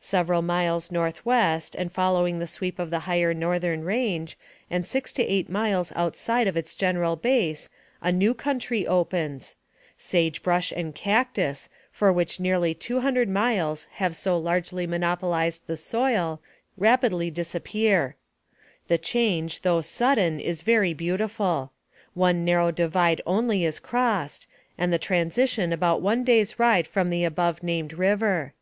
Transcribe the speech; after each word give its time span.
Several 0.00 0.42
miles 0.42 0.92
northwest, 0.92 1.74
and 1.74 1.90
following 1.90 2.38
the 2.38 2.46
sweep 2.46 2.78
of 2.78 2.90
the 2.90 3.00
higher 3.00 3.34
northern 3.34 3.82
range, 3.82 4.38
and 4.70 4.86
six 4.86 5.12
to 5.14 5.24
eight 5.24 5.50
miles 5.50 5.92
out 5.96 6.14
side 6.14 6.46
its 6.56 6.72
general 6.72 7.16
base, 7.16 7.68
a 8.00 8.12
new 8.12 8.32
country 8.32 8.86
opens. 8.86 9.56
Sage 9.98 10.40
brush 10.44 10.70
and 10.70 10.94
cactus, 10.94 11.68
which 11.98 12.36
for 12.36 12.40
nearly 12.44 12.74
two 12.74 13.00
hundred 13.00 13.28
miles 13.28 13.88
have 13.94 14.14
so 14.14 14.38
largely 14.38 14.86
monopolized 14.86 15.62
the 15.66 15.76
soil, 15.76 16.40
rapidly 16.78 17.28
disappear. 17.28 18.14
The 18.86 18.98
change, 18.98 19.62
though 19.62 19.80
sudden, 19.80 20.38
is 20.38 20.62
very 20.62 20.94
beautiful. 20.94 21.72
One 22.14 22.44
narrow 22.44 22.70
divide 22.70 23.20
only 23.26 23.64
is 23.64 23.80
crossed, 23.80 24.46
and 24.78 24.92
the 24.92 24.98
transition 25.00 25.72
about 25.72 26.00
one 26.00 26.22
day's 26.22 26.60
ride 26.60 26.86
from 26.86 27.10
the 27.10 27.24
above 27.24 27.64
named 27.64 27.94
river. 27.94 28.54